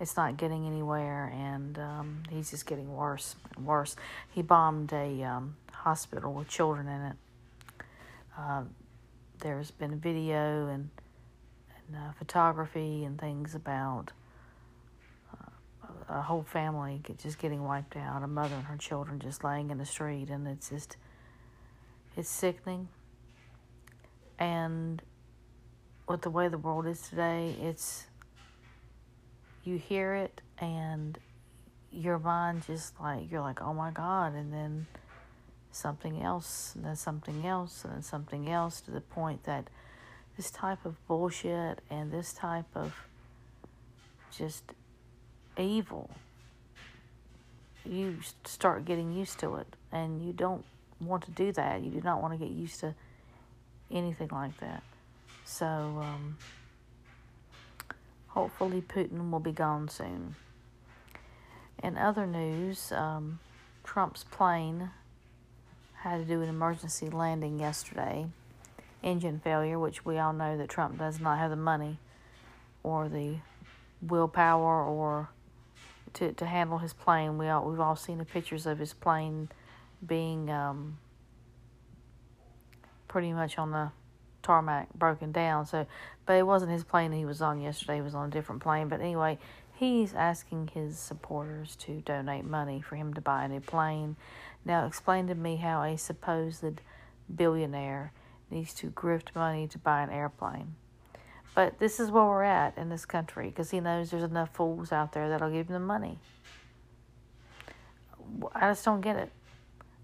it's 0.00 0.16
not 0.16 0.36
getting 0.36 0.66
anywhere, 0.66 1.32
and 1.34 1.78
um, 1.78 2.22
he's 2.28 2.50
just 2.50 2.66
getting 2.66 2.92
worse 2.94 3.36
and 3.56 3.64
worse. 3.64 3.96
He 4.30 4.42
bombed 4.42 4.92
a 4.92 5.22
um, 5.22 5.56
hospital 5.72 6.32
with 6.32 6.48
children 6.48 6.88
in 6.88 7.02
it. 7.02 7.16
Uh, 8.36 8.62
there's 9.40 9.70
been 9.70 9.98
video 9.98 10.66
and, 10.66 10.90
and 11.76 11.96
uh, 11.96 12.12
photography 12.18 13.04
and 13.04 13.20
things 13.20 13.54
about 13.54 14.12
a 16.08 16.22
whole 16.22 16.42
family 16.42 17.00
just 17.22 17.38
getting 17.38 17.62
wiped 17.64 17.96
out, 17.96 18.22
a 18.22 18.26
mother 18.26 18.54
and 18.54 18.64
her 18.64 18.76
children 18.76 19.18
just 19.18 19.44
laying 19.44 19.70
in 19.70 19.78
the 19.78 19.86
street, 19.86 20.28
and 20.28 20.46
it's 20.46 20.68
just, 20.68 20.96
it's 22.16 22.28
sickening. 22.28 22.88
And 24.38 25.00
with 26.12 26.20
the 26.20 26.30
way 26.30 26.46
the 26.46 26.58
world 26.58 26.86
is 26.86 27.08
today, 27.08 27.56
it's, 27.58 28.06
you 29.64 29.78
hear 29.78 30.12
it 30.12 30.42
and 30.58 31.18
your 31.90 32.18
mind 32.18 32.62
just 32.66 33.00
like, 33.00 33.30
you're 33.30 33.40
like, 33.40 33.62
oh 33.62 33.72
my 33.72 33.90
God, 33.90 34.34
and 34.34 34.52
then 34.52 34.86
something 35.70 36.22
else, 36.22 36.74
and 36.76 36.84
then 36.84 36.96
something 36.96 37.46
else, 37.46 37.82
and 37.84 37.94
then 37.94 38.02
something 38.02 38.50
else 38.50 38.82
to 38.82 38.90
the 38.90 39.00
point 39.00 39.42
that 39.44 39.68
this 40.36 40.50
type 40.50 40.84
of 40.84 40.94
bullshit 41.06 41.80
and 41.88 42.12
this 42.12 42.34
type 42.34 42.66
of 42.74 42.94
just 44.36 44.64
evil, 45.56 46.10
you 47.86 48.18
start 48.44 48.84
getting 48.84 49.12
used 49.14 49.38
to 49.38 49.56
it. 49.56 49.76
And 49.90 50.22
you 50.22 50.34
don't 50.34 50.64
want 51.00 51.24
to 51.24 51.30
do 51.30 51.52
that. 51.52 51.82
You 51.82 51.90
do 51.90 52.02
not 52.02 52.20
want 52.20 52.38
to 52.38 52.38
get 52.38 52.54
used 52.54 52.80
to 52.80 52.94
anything 53.90 54.28
like 54.30 54.58
that. 54.60 54.82
So, 55.44 55.66
um, 55.66 56.36
hopefully, 58.28 58.82
Putin 58.82 59.30
will 59.30 59.40
be 59.40 59.52
gone 59.52 59.88
soon. 59.88 60.36
In 61.82 61.98
other 61.98 62.26
news, 62.26 62.92
um, 62.92 63.40
Trump's 63.84 64.24
plane 64.24 64.90
had 66.02 66.18
to 66.18 66.24
do 66.24 66.42
an 66.42 66.48
emergency 66.48 67.08
landing 67.10 67.58
yesterday. 67.58 68.26
Engine 69.02 69.40
failure, 69.42 69.78
which 69.78 70.04
we 70.04 70.18
all 70.18 70.32
know 70.32 70.56
that 70.56 70.68
Trump 70.68 70.98
does 70.98 71.20
not 71.20 71.38
have 71.38 71.50
the 71.50 71.56
money 71.56 71.98
or 72.82 73.08
the 73.08 73.36
willpower 74.00 74.84
or 74.84 75.28
to, 76.14 76.32
to 76.32 76.46
handle 76.46 76.78
his 76.78 76.92
plane. 76.92 77.38
We 77.38 77.48
all 77.48 77.68
we've 77.68 77.80
all 77.80 77.96
seen 77.96 78.18
the 78.18 78.24
pictures 78.24 78.66
of 78.66 78.78
his 78.78 78.92
plane 78.92 79.48
being 80.04 80.50
um, 80.50 80.98
pretty 83.08 83.32
much 83.32 83.58
on 83.58 83.70
the 83.70 83.90
tarmac, 84.42 84.92
broken 84.94 85.32
down. 85.32 85.66
So, 85.66 85.86
but 86.26 86.34
it 86.34 86.46
wasn't 86.46 86.72
his 86.72 86.84
plane 86.84 87.12
he 87.12 87.24
was 87.24 87.42
on 87.42 87.60
yesterday. 87.60 87.96
He 87.96 88.00
was 88.02 88.14
on 88.14 88.28
a 88.28 88.30
different 88.30 88.62
plane. 88.62 88.88
But 88.88 89.00
anyway, 89.00 89.38
he's 89.74 90.14
asking 90.14 90.70
his 90.74 90.98
supporters 90.98 91.76
to 91.76 92.00
donate 92.00 92.44
money 92.44 92.80
for 92.80 92.96
him 92.96 93.14
to 93.14 93.20
buy 93.20 93.44
a 93.44 93.48
new 93.48 93.60
plane. 93.60 94.16
Now, 94.64 94.86
explain 94.86 95.26
to 95.28 95.34
me 95.34 95.56
how 95.56 95.82
a 95.82 95.96
supposed 95.96 96.80
billionaire 97.34 98.12
needs 98.50 98.74
to 98.74 98.90
grift 98.90 99.34
money 99.34 99.66
to 99.68 99.78
buy 99.78 100.02
an 100.02 100.10
airplane. 100.10 100.74
But 101.54 101.78
this 101.78 102.00
is 102.00 102.10
where 102.10 102.24
we're 102.24 102.44
at 102.44 102.78
in 102.78 102.88
this 102.88 103.04
country 103.04 103.48
because 103.48 103.70
he 103.70 103.80
knows 103.80 104.10
there's 104.10 104.22
enough 104.22 104.54
fools 104.54 104.92
out 104.92 105.12
there 105.12 105.28
that'll 105.28 105.50
give 105.50 105.68
him 105.68 105.74
the 105.74 105.80
money. 105.80 106.18
I 108.54 108.70
just 108.70 108.84
don't 108.84 109.02
get 109.02 109.16
it. 109.16 109.30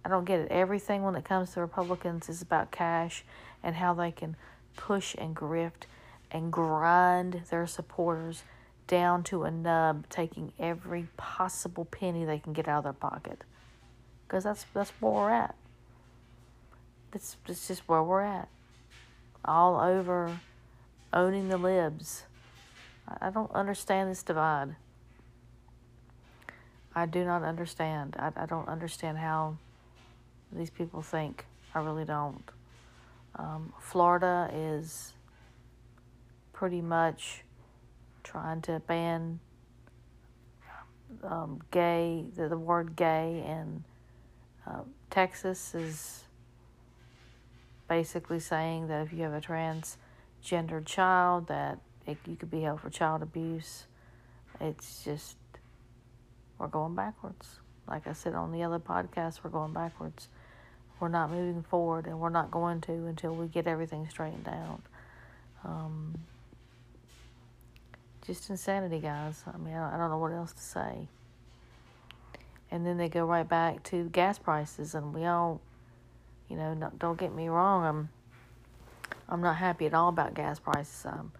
I 0.04 0.08
don't 0.08 0.24
get 0.24 0.40
it. 0.40 0.50
Everything 0.50 1.02
when 1.02 1.14
it 1.14 1.24
comes 1.24 1.52
to 1.52 1.60
Republicans 1.60 2.28
is 2.28 2.42
about 2.42 2.70
cash 2.70 3.24
and 3.62 3.76
how 3.76 3.94
they 3.94 4.10
can 4.10 4.36
push 4.76 5.14
and 5.16 5.34
grift 5.34 5.84
and 6.30 6.52
grind 6.52 7.42
their 7.50 7.66
supporters 7.66 8.42
down 8.86 9.22
to 9.22 9.44
a 9.44 9.50
nub, 9.50 10.08
taking 10.08 10.52
every 10.58 11.08
possible 11.16 11.84
penny 11.84 12.24
they 12.24 12.38
can 12.38 12.52
get 12.52 12.68
out 12.68 12.78
of 12.78 12.84
their 12.84 12.92
pocket. 12.92 13.42
Because 14.26 14.44
that's 14.44 14.66
that's 14.74 14.90
where 15.00 15.12
we're 15.12 15.30
at. 15.30 15.54
That's, 17.10 17.36
that's 17.46 17.68
just 17.68 17.88
where 17.88 18.02
we're 18.02 18.22
at. 18.22 18.48
All 19.44 19.80
over 19.80 20.40
owning 21.12 21.48
the 21.48 21.56
libs. 21.56 22.24
I 23.20 23.30
don't 23.30 23.50
understand 23.52 24.10
this 24.10 24.22
divide. 24.22 24.76
I 26.94 27.06
do 27.06 27.24
not 27.24 27.42
understand. 27.42 28.16
I, 28.18 28.32
I 28.36 28.46
don't 28.46 28.68
understand 28.68 29.18
how 29.18 29.56
these 30.52 30.70
people 30.70 31.00
think. 31.00 31.46
I 31.74 31.80
really 31.80 32.04
don't. 32.04 32.42
Um, 33.36 33.72
Florida 33.80 34.50
is 34.52 35.12
pretty 36.52 36.80
much 36.80 37.44
trying 38.24 38.60
to 38.62 38.80
ban 38.86 39.40
um, 41.22 41.60
gay, 41.70 42.26
the, 42.36 42.48
the 42.48 42.58
word 42.58 42.96
gay, 42.96 43.44
and 43.46 43.84
uh, 44.66 44.80
Texas 45.10 45.74
is 45.74 46.24
basically 47.88 48.40
saying 48.40 48.88
that 48.88 49.06
if 49.06 49.12
you 49.12 49.22
have 49.22 49.32
a 49.32 49.40
transgender 49.40 50.84
child 50.84 51.48
that 51.48 51.78
it, 52.06 52.18
you 52.26 52.36
could 52.36 52.50
be 52.50 52.62
held 52.62 52.80
for 52.80 52.90
child 52.90 53.22
abuse. 53.22 53.86
It's 54.60 55.04
just, 55.04 55.36
we're 56.58 56.66
going 56.66 56.94
backwards. 56.94 57.60
Like 57.86 58.06
I 58.06 58.12
said 58.12 58.34
on 58.34 58.52
the 58.52 58.62
other 58.62 58.78
podcast, 58.78 59.40
we're 59.42 59.50
going 59.50 59.72
backwards. 59.72 60.28
We're 61.00 61.08
not 61.08 61.30
moving 61.30 61.62
forward, 61.62 62.06
and 62.06 62.18
we're 62.18 62.28
not 62.28 62.50
going 62.50 62.80
to 62.82 62.92
until 63.06 63.34
we 63.34 63.46
get 63.46 63.66
everything 63.66 64.08
straightened 64.08 64.48
out. 64.48 64.80
Um, 65.64 66.18
just 68.26 68.50
insanity, 68.50 68.98
guys. 68.98 69.42
I 69.46 69.56
mean, 69.58 69.74
I 69.74 69.96
don't 69.96 70.10
know 70.10 70.18
what 70.18 70.32
else 70.32 70.52
to 70.52 70.62
say. 70.62 71.08
And 72.70 72.84
then 72.84 72.98
they 72.98 73.08
go 73.08 73.24
right 73.24 73.48
back 73.48 73.82
to 73.84 74.08
gas 74.10 74.38
prices, 74.38 74.94
and 74.94 75.14
we 75.14 75.24
all, 75.24 75.60
you 76.48 76.56
know, 76.56 76.92
don't 76.98 77.18
get 77.18 77.34
me 77.34 77.48
wrong, 77.48 77.84
I'm 77.84 78.08
I'm 79.30 79.42
not 79.42 79.56
happy 79.56 79.86
at 79.86 79.94
all 79.94 80.08
about 80.08 80.34
gas 80.34 80.58
prices. 80.58 81.04
Um, 81.04 81.32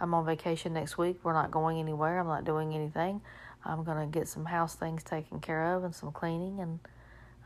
I'm 0.00 0.14
on 0.14 0.24
vacation 0.24 0.72
next 0.72 0.96
week. 0.96 1.18
We're 1.22 1.32
not 1.32 1.50
going 1.50 1.78
anywhere. 1.78 2.20
I'm 2.20 2.26
not 2.26 2.44
doing 2.44 2.74
anything. 2.74 3.20
I'm 3.64 3.84
to 3.84 4.06
get 4.06 4.28
some 4.28 4.44
house 4.44 4.74
things 4.74 5.04
taken 5.04 5.40
care 5.40 5.74
of 5.74 5.84
and 5.84 5.94
some 5.94 6.10
cleaning, 6.12 6.60
and 6.60 6.80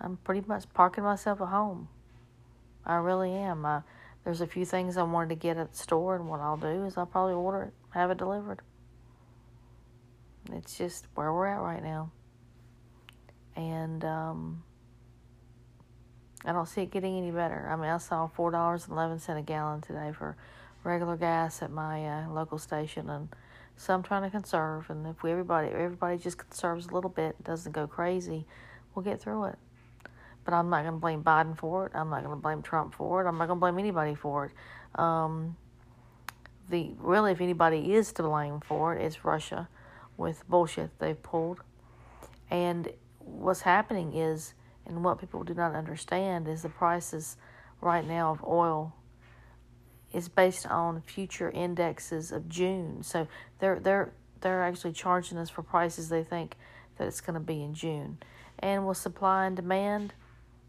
I'm 0.00 0.16
pretty 0.18 0.46
much 0.46 0.64
parking 0.74 1.04
myself 1.04 1.40
at 1.40 1.48
home. 1.48 1.88
I 2.84 2.96
really 2.96 3.32
am. 3.32 3.64
Uh, 3.64 3.80
there's 4.24 4.40
a 4.40 4.46
few 4.46 4.64
things 4.64 4.96
I 4.96 5.02
wanted 5.02 5.30
to 5.30 5.36
get 5.36 5.56
at 5.56 5.72
the 5.72 5.78
store, 5.78 6.16
and 6.16 6.28
what 6.28 6.40
I'll 6.40 6.56
do 6.56 6.84
is 6.84 6.96
I'll 6.96 7.06
probably 7.06 7.34
order 7.34 7.62
it, 7.62 7.74
have 7.90 8.10
it 8.10 8.18
delivered. 8.18 8.60
It's 10.52 10.76
just 10.78 11.06
where 11.14 11.32
we're 11.32 11.46
at 11.46 11.60
right 11.60 11.82
now. 11.82 12.10
And, 13.56 14.04
um, 14.04 14.62
I 16.44 16.52
don't 16.52 16.68
see 16.68 16.82
it 16.82 16.92
getting 16.92 17.18
any 17.18 17.32
better. 17.32 17.68
I 17.68 17.74
mean, 17.74 17.90
I 17.90 17.98
saw 17.98 18.28
four 18.28 18.52
dollars 18.52 18.84
and 18.84 18.92
eleven 18.92 19.18
cent 19.18 19.38
a 19.38 19.42
gallon 19.42 19.80
today 19.80 20.12
for 20.16 20.36
regular 20.84 21.16
gas 21.16 21.60
at 21.60 21.72
my 21.72 22.06
uh, 22.06 22.28
local 22.30 22.58
station, 22.58 23.10
and 23.10 23.28
so 23.76 23.92
I'm 23.92 24.04
trying 24.04 24.22
to 24.22 24.30
conserve. 24.30 24.88
And 24.88 25.08
if 25.08 25.24
we 25.24 25.32
everybody 25.32 25.70
everybody 25.70 26.18
just 26.18 26.38
conserves 26.38 26.86
a 26.86 26.94
little 26.94 27.10
bit, 27.10 27.42
doesn't 27.42 27.72
go 27.72 27.88
crazy, 27.88 28.46
we'll 28.94 29.02
get 29.02 29.20
through 29.20 29.46
it. 29.46 29.58
But 30.46 30.54
I'm 30.54 30.70
not 30.70 30.82
going 30.82 30.94
to 30.94 31.00
blame 31.00 31.22
Biden 31.22 31.58
for 31.58 31.86
it. 31.86 31.92
I'm 31.94 32.08
not 32.08 32.24
going 32.24 32.34
to 32.34 32.40
blame 32.40 32.62
Trump 32.62 32.94
for 32.94 33.22
it. 33.22 33.28
I'm 33.28 33.36
not 33.36 33.48
going 33.48 33.58
to 33.58 33.60
blame 33.60 33.78
anybody 33.78 34.14
for 34.14 34.46
it. 34.46 34.52
Um, 34.98 35.56
the 36.70 36.92
really, 36.98 37.32
if 37.32 37.42
anybody 37.42 37.92
is 37.92 38.12
to 38.12 38.22
blame 38.22 38.60
for 38.60 38.94
it, 38.94 39.04
it's 39.04 39.24
Russia 39.24 39.68
with 40.16 40.48
bullshit 40.48 40.98
they've 40.98 41.22
pulled. 41.22 41.60
And 42.50 42.88
what's 43.18 43.60
happening 43.60 44.14
is 44.14 44.54
and 44.86 45.02
what 45.02 45.20
people 45.20 45.42
do 45.42 45.54
not 45.54 45.74
understand 45.74 46.48
is 46.48 46.62
the 46.62 46.68
prices 46.68 47.36
right 47.80 48.06
now 48.06 48.30
of 48.30 48.44
oil 48.44 48.94
is 50.12 50.28
based 50.28 50.66
on 50.66 51.02
future 51.02 51.50
indexes 51.50 52.30
of 52.32 52.48
June. 52.48 53.02
So 53.02 53.26
they're 53.58 53.80
they're 53.80 54.12
they're 54.40 54.62
actually 54.62 54.92
charging 54.92 55.38
us 55.38 55.50
for 55.50 55.62
prices 55.62 56.08
they 56.08 56.22
think 56.22 56.56
that 56.98 57.08
it's 57.08 57.20
going 57.20 57.34
to 57.34 57.40
be 57.40 57.62
in 57.62 57.74
June. 57.74 58.18
And 58.58 58.86
with 58.86 58.96
supply 58.96 59.46
and 59.46 59.56
demand, 59.56 60.14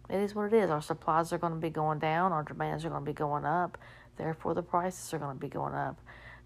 It 0.10 0.16
is 0.16 0.34
what 0.34 0.54
it 0.54 0.54
is. 0.54 0.70
Our 0.70 0.82
supplies 0.82 1.34
are 1.34 1.38
going 1.38 1.54
to 1.54 1.60
be 1.60 1.70
going 1.70 2.00
down, 2.00 2.32
our 2.32 2.44
demands 2.44 2.86
are 2.86 2.90
going 2.90 3.04
to 3.04 3.10
be 3.10 3.14
going 3.14 3.46
up, 3.46 3.78
therefore, 4.18 4.54
the 4.54 4.64
prices 4.64 5.14
are 5.14 5.20
going 5.20 5.36
to 5.36 5.40
be 5.40 5.50
going 5.50 5.74
up. 5.74 6.00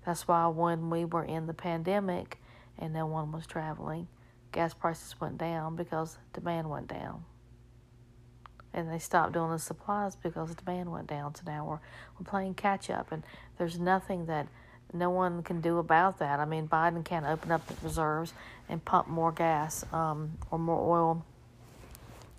That's 0.06 0.27
why 0.27 0.48
when 0.48 0.89
we 0.89 1.06
were 1.06 1.24
in 1.24 1.46
the 1.46 1.53
pandemic 1.53 2.39
and 2.80 2.94
no 2.94 3.06
one 3.06 3.32
was 3.32 3.46
traveling, 3.46 4.08
gas 4.51 4.74
prices 4.74 5.20
went 5.22 5.38
down 5.38 5.75
because 5.75 6.18
demand 6.34 6.70
went 6.70 6.88
down. 6.88 7.24
And 8.74 8.89
they 8.89 9.00
stopped 9.00 9.34
doing 9.34 9.51
the 9.51 9.60
supplies 9.60 10.15
because 10.15 10.56
demand 10.56 10.91
went 10.91 11.08
down. 11.08 11.36
So 11.36 11.44
now 11.46 11.65
we're, 11.65 11.80
we're 12.18 12.25
playing 12.25 12.56
catch 12.56 12.89
up, 12.89 13.12
and 13.12 13.22
there's 13.58 13.77
nothing 13.77 14.25
that 14.25 14.48
no 14.94 15.10
one 15.10 15.44
can 15.44 15.62
do 15.62 15.77
about 15.77 16.20
that. 16.20 16.39
I 16.39 16.46
mean, 16.46 16.68
Biden 16.68 17.06
can't 17.06 17.25
open 17.25 17.51
up 17.51 17.68
the 17.68 17.75
reserves 17.84 18.34
and 18.68 18.84
pump 18.84 19.08
more 19.08 19.32
gas 19.32 19.86
um, 19.94 20.38
or 20.50 20.58
more 20.58 20.80
oil 20.80 21.25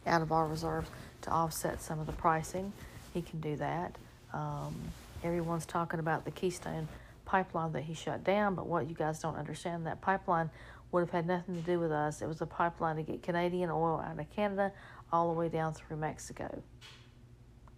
out 0.06 0.20
of 0.20 0.32
our 0.32 0.46
reserves 0.46 0.88
to 1.22 1.30
offset 1.30 1.80
some 1.80 1.98
of 1.98 2.06
the 2.06 2.12
pricing. 2.12 2.72
He 3.14 3.22
can 3.22 3.40
do 3.40 3.56
that. 3.56 3.96
Um, 4.32 4.74
everyone's 5.22 5.66
talking 5.66 6.00
about 6.00 6.24
the 6.24 6.30
Keystone 6.30 6.88
pipeline 7.24 7.72
that 7.72 7.82
he 7.82 7.94
shut 7.94 8.24
down, 8.24 8.54
but 8.54 8.66
what 8.66 8.88
you 8.88 8.94
guys 8.94 9.20
don't 9.20 9.36
understand 9.36 9.86
that 9.86 10.00
pipeline 10.00 10.50
would 10.90 11.00
have 11.00 11.10
had 11.10 11.26
nothing 11.26 11.54
to 11.54 11.62
do 11.62 11.80
with 11.80 11.90
us. 11.90 12.20
It 12.22 12.26
was 12.26 12.40
a 12.40 12.46
pipeline 12.46 12.96
to 12.96 13.02
get 13.02 13.22
Canadian 13.22 13.70
oil 13.70 14.00
out 14.00 14.18
of 14.18 14.30
Canada 14.30 14.72
all 15.12 15.32
the 15.32 15.38
way 15.38 15.48
down 15.48 15.72
through 15.72 15.96
Mexico. 15.96 16.62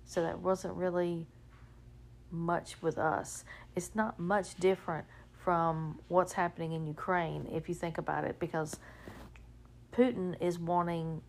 So 0.05 0.23
that 0.23 0.41
wasn't 0.41 0.75
really 0.75 1.27
much 2.31 2.83
with 2.83 2.99
us. 2.99 3.45
It's 3.77 3.95
not 3.95 4.19
much 4.19 4.57
different 4.57 5.07
from 5.45 6.01
what's 6.09 6.33
happening 6.33 6.73
in 6.73 6.87
Ukraine 6.87 7.49
if 7.53 7.69
you 7.69 7.75
think 7.75 7.99
about 7.99 8.25
it 8.25 8.39
because 8.39 8.79
Putin 9.93 10.35
is 10.41 10.59
wanting 10.59 11.23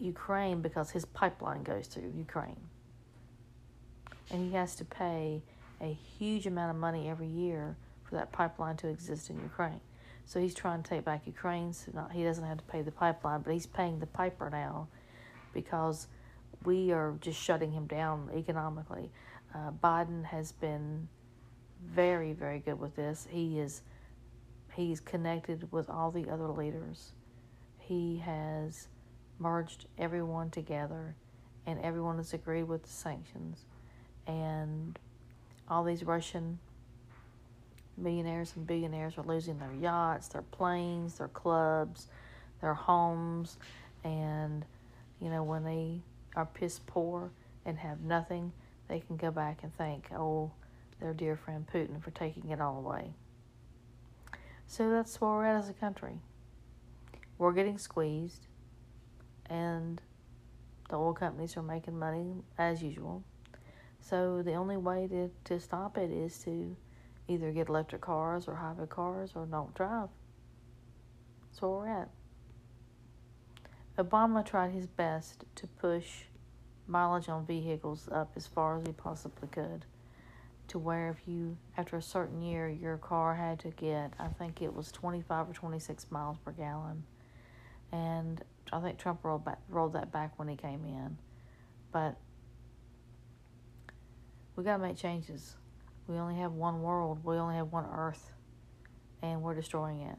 Ukraine 0.00 0.60
because 0.60 0.90
his 0.90 1.04
pipeline 1.04 1.62
goes 1.62 1.86
through 1.86 2.12
Ukraine. 2.16 2.60
And 4.30 4.48
he 4.48 4.56
has 4.56 4.74
to 4.76 4.84
pay 4.84 5.42
a 5.80 5.92
huge 6.18 6.46
amount 6.46 6.70
of 6.70 6.76
money 6.76 7.08
every 7.08 7.26
year 7.26 7.76
for 8.04 8.14
that 8.16 8.32
pipeline 8.32 8.76
to 8.78 8.88
exist 8.88 9.30
in 9.30 9.40
Ukraine. 9.40 9.80
So 10.26 10.40
he's 10.40 10.54
trying 10.54 10.82
to 10.82 10.88
take 10.88 11.04
back 11.04 11.26
Ukraine. 11.26 11.72
So 11.72 11.90
not, 11.94 12.12
he 12.12 12.22
doesn't 12.22 12.44
have 12.44 12.58
to 12.58 12.64
pay 12.64 12.82
the 12.82 12.92
pipeline, 12.92 13.40
but 13.42 13.52
he's 13.52 13.66
paying 13.66 13.98
the 13.98 14.06
piper 14.06 14.48
now 14.50 14.88
because 15.52 16.06
we 16.64 16.92
are 16.92 17.14
just 17.20 17.40
shutting 17.40 17.72
him 17.72 17.86
down 17.86 18.30
economically. 18.34 19.10
Uh, 19.54 19.72
Biden 19.82 20.24
has 20.24 20.52
been 20.52 21.08
very, 21.84 22.32
very 22.32 22.58
good 22.60 22.78
with 22.78 22.94
this. 22.94 23.26
He 23.30 23.58
is 23.58 23.82
he's 24.74 25.00
connected 25.00 25.70
with 25.72 25.90
all 25.90 26.10
the 26.10 26.30
other 26.30 26.46
leaders. 26.46 27.12
He 27.78 28.18
has 28.18 28.88
merged 29.40 29.86
everyone 29.98 30.50
together, 30.50 31.16
and 31.66 31.80
everyone 31.80 32.18
has 32.18 32.32
agreed 32.34 32.64
with 32.64 32.82
the 32.82 32.90
sanctions. 32.90 33.64
And 34.26 34.98
all 35.68 35.82
these 35.82 36.04
Russian 36.04 36.58
millionaires 37.96 38.52
and 38.54 38.66
billionaires 38.66 39.18
are 39.18 39.24
losing 39.24 39.58
their 39.58 39.72
yachts, 39.80 40.28
their 40.28 40.42
planes, 40.42 41.18
their 41.18 41.28
clubs, 41.28 42.06
their 42.60 42.74
homes, 42.74 43.56
and 44.04 44.64
you 45.20 45.30
know 45.30 45.42
when 45.42 45.64
they 45.64 46.00
are 46.36 46.46
piss 46.46 46.80
poor 46.86 47.30
and 47.64 47.78
have 47.78 48.00
nothing, 48.00 48.52
they 48.88 49.00
can 49.00 49.16
go 49.16 49.30
back 49.30 49.62
and 49.62 49.74
thank 49.74 50.10
oh 50.12 50.50
their 51.00 51.14
dear 51.14 51.36
friend 51.36 51.66
Putin 51.72 52.02
for 52.02 52.10
taking 52.10 52.50
it 52.50 52.60
all 52.60 52.78
away. 52.78 53.12
So 54.66 54.90
that's 54.90 55.20
where 55.20 55.30
we're 55.30 55.46
at 55.46 55.56
as 55.56 55.68
a 55.68 55.74
country. 55.74 56.20
We're 57.38 57.52
getting 57.52 57.78
squeezed 57.78 58.46
and 59.50 60.00
the 60.88 60.96
oil 60.96 61.12
companies 61.12 61.56
are 61.56 61.62
making 61.62 61.98
money 61.98 62.32
as 62.56 62.82
usual. 62.82 63.22
So 64.00 64.42
the 64.42 64.54
only 64.54 64.76
way 64.76 65.06
to, 65.08 65.30
to 65.44 65.60
stop 65.60 65.98
it 65.98 66.10
is 66.10 66.38
to 66.44 66.74
either 67.28 67.52
get 67.52 67.68
electric 67.68 68.00
cars 68.00 68.48
or 68.48 68.54
hybrid 68.54 68.88
cars 68.88 69.32
or 69.34 69.44
don't 69.46 69.74
drive. 69.74 70.08
That's 71.42 71.60
where 71.60 71.70
we're 71.70 71.88
at. 71.88 72.08
Obama 73.98 74.44
tried 74.44 74.72
his 74.72 74.86
best 74.86 75.44
to 75.56 75.66
push 75.66 76.22
mileage 76.86 77.28
on 77.28 77.44
vehicles 77.44 78.08
up 78.10 78.32
as 78.36 78.46
far 78.46 78.78
as 78.78 78.86
he 78.86 78.92
possibly 78.92 79.48
could 79.48 79.84
to 80.66 80.78
where 80.78 81.10
if 81.10 81.26
you 81.26 81.56
after 81.76 81.96
a 81.96 82.02
certain 82.02 82.40
year 82.40 82.68
your 82.68 82.96
car 82.96 83.34
had 83.34 83.58
to 83.58 83.70
get 83.70 84.12
I 84.18 84.28
think 84.28 84.62
it 84.62 84.72
was 84.72 84.90
25 84.92 85.50
or 85.50 85.52
26 85.52 86.06
miles 86.10 86.38
per 86.38 86.52
gallon 86.52 87.04
and 87.92 88.42
I 88.72 88.80
think 88.80 88.98
Trump 88.98 89.24
rolled 89.24 89.44
back, 89.44 89.58
rolled 89.68 89.94
that 89.94 90.12
back 90.12 90.38
when 90.38 90.48
he 90.48 90.56
came 90.56 90.84
in. 90.84 91.18
But 91.92 92.16
we 94.56 94.64
got 94.64 94.76
to 94.76 94.82
make 94.82 94.96
changes. 94.96 95.56
We 96.06 96.16
only 96.16 96.36
have 96.36 96.52
one 96.52 96.82
world. 96.82 97.24
We 97.24 97.36
only 97.36 97.56
have 97.56 97.72
one 97.72 97.86
Earth, 97.92 98.32
and 99.22 99.42
we're 99.42 99.54
destroying 99.54 100.02
it. 100.02 100.16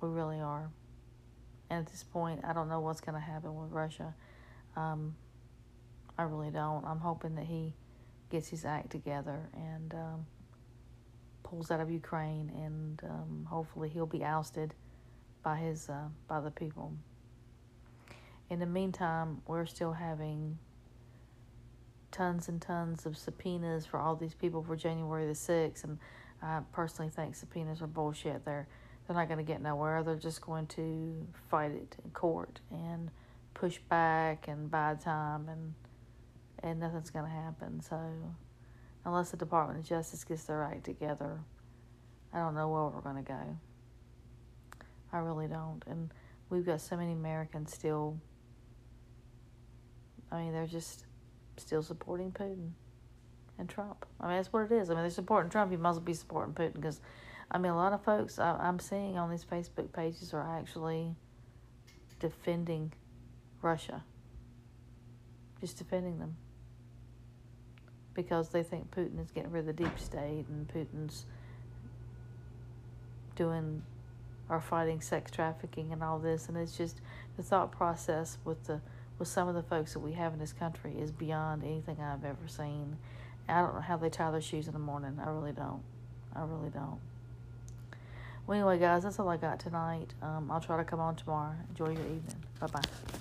We 0.00 0.08
really 0.08 0.40
are. 0.40 0.70
And 1.70 1.80
at 1.84 1.92
this 1.92 2.02
point, 2.02 2.40
I 2.44 2.52
don't 2.52 2.68
know 2.68 2.80
what's 2.80 3.00
to 3.00 3.12
happen 3.20 3.54
with 3.54 3.70
Russia. 3.70 4.14
Um, 4.76 5.14
I 6.16 6.22
really 6.22 6.50
don't. 6.50 6.84
I'm 6.84 7.00
hoping 7.00 7.34
that 7.36 7.44
he 7.44 7.74
gets 8.30 8.48
his 8.48 8.64
act 8.64 8.90
together 8.90 9.48
and 9.54 9.94
um, 9.94 10.26
pulls 11.42 11.70
out 11.70 11.80
of 11.80 11.90
Ukraine, 11.90 12.50
and 12.54 13.00
um, 13.04 13.46
hopefully 13.48 13.88
he'll 13.88 14.06
be 14.06 14.24
ousted 14.24 14.74
by 15.42 15.56
his 15.56 15.88
uh, 15.88 16.08
by 16.26 16.40
the 16.40 16.50
people. 16.50 16.92
In 18.50 18.60
the 18.60 18.66
meantime, 18.66 19.42
we're 19.46 19.66
still 19.66 19.92
having 19.92 20.58
tons 22.10 22.48
and 22.48 22.60
tons 22.60 23.04
of 23.04 23.16
subpoenas 23.16 23.84
for 23.84 24.00
all 24.00 24.16
these 24.16 24.34
people 24.34 24.62
for 24.62 24.74
January 24.74 25.26
the 25.26 25.32
6th, 25.32 25.84
and 25.84 25.98
I 26.42 26.60
personally 26.72 27.10
think 27.10 27.34
subpoenas 27.34 27.82
are 27.82 27.86
bullshit. 27.86 28.44
They're 28.44 28.66
they're 29.06 29.16
not 29.16 29.28
going 29.28 29.38
to 29.38 29.44
get 29.44 29.62
nowhere. 29.62 30.02
They're 30.02 30.16
just 30.16 30.42
going 30.42 30.66
to 30.66 31.26
fight 31.50 31.70
it 31.70 31.96
in 32.04 32.10
court 32.10 32.60
and 32.70 33.10
push 33.54 33.78
back 33.88 34.48
and 34.48 34.70
buy 34.70 34.96
time, 35.02 35.48
and 35.48 35.74
and 36.62 36.80
nothing's 36.80 37.10
going 37.10 37.24
to 37.24 37.30
happen. 37.30 37.80
So 37.80 37.98
unless 39.04 39.30
the 39.30 39.36
Department 39.36 39.80
of 39.80 39.86
Justice 39.86 40.24
gets 40.24 40.44
their 40.44 40.62
act 40.62 40.84
together, 40.84 41.40
I 42.32 42.38
don't 42.38 42.54
know 42.54 42.68
where 42.68 42.84
we're 42.84 43.00
going 43.00 43.22
to 43.24 43.28
go. 43.28 43.56
I 45.12 45.18
really 45.18 45.48
don't, 45.48 45.82
and 45.86 46.10
we've 46.50 46.66
got 46.66 46.80
so 46.80 46.96
many 46.96 47.12
Americans 47.12 47.72
still 47.72 48.18
I 50.30 50.42
mean, 50.42 50.52
they're 50.52 50.66
just 50.66 51.06
still 51.56 51.82
supporting 51.82 52.32
Putin 52.32 52.70
and 53.58 53.68
Trump. 53.68 54.06
I 54.20 54.28
mean, 54.28 54.36
that's 54.36 54.52
what 54.52 54.70
it 54.70 54.72
is. 54.72 54.90
I 54.90 54.94
mean, 54.94 55.02
they're 55.02 55.10
supporting 55.10 55.50
Trump. 55.50 55.72
You 55.72 55.78
well 55.78 55.98
be 56.00 56.14
supporting 56.14 56.54
Putin 56.54 56.74
because, 56.74 57.00
I 57.50 57.58
mean, 57.58 57.72
a 57.72 57.76
lot 57.76 57.92
of 57.92 58.04
folks 58.04 58.38
I, 58.38 58.56
I'm 58.56 58.78
seeing 58.78 59.18
on 59.18 59.30
these 59.30 59.44
Facebook 59.44 59.92
pages 59.92 60.32
are 60.32 60.58
actually 60.58 61.14
defending 62.20 62.92
Russia, 63.62 64.04
just 65.60 65.78
defending 65.78 66.18
them 66.18 66.36
because 68.14 68.48
they 68.48 68.62
think 68.64 68.90
Putin 68.90 69.20
is 69.20 69.30
getting 69.30 69.50
rid 69.50 69.60
of 69.68 69.76
the 69.76 69.84
deep 69.84 69.98
state 69.98 70.44
and 70.48 70.66
Putin's 70.68 71.24
doing 73.36 73.82
or 74.48 74.60
fighting 74.60 75.00
sex 75.00 75.30
trafficking 75.30 75.92
and 75.92 76.02
all 76.02 76.18
this. 76.18 76.48
And 76.48 76.56
it's 76.56 76.76
just 76.76 77.00
the 77.36 77.42
thought 77.42 77.70
process 77.70 78.38
with 78.44 78.64
the 78.64 78.80
with 79.18 79.28
some 79.28 79.48
of 79.48 79.54
the 79.54 79.62
folks 79.62 79.92
that 79.92 80.00
we 80.00 80.12
have 80.12 80.32
in 80.32 80.38
this 80.38 80.52
country 80.52 80.94
is 80.98 81.10
beyond 81.10 81.64
anything 81.64 81.98
I've 82.00 82.24
ever 82.24 82.46
seen. 82.46 82.96
I 83.48 83.60
don't 83.60 83.74
know 83.74 83.80
how 83.80 83.96
they 83.96 84.10
tie 84.10 84.30
their 84.30 84.40
shoes 84.40 84.66
in 84.66 84.72
the 84.72 84.78
morning. 84.78 85.18
I 85.24 85.30
really 85.30 85.52
don't. 85.52 85.82
I 86.34 86.42
really 86.42 86.70
don't. 86.70 87.00
Well, 88.46 88.58
anyway, 88.58 88.78
guys, 88.78 89.02
that's 89.02 89.18
all 89.18 89.28
I 89.28 89.36
got 89.36 89.60
tonight. 89.60 90.14
Um, 90.22 90.50
I'll 90.50 90.60
try 90.60 90.76
to 90.76 90.84
come 90.84 91.00
on 91.00 91.16
tomorrow. 91.16 91.54
Enjoy 91.70 91.90
your 91.90 92.04
evening. 92.04 92.44
Bye 92.60 92.66
bye. 92.68 93.17